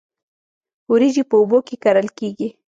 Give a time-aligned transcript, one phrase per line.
[0.91, 2.47] وریجې په اوبو کې کرل کیږي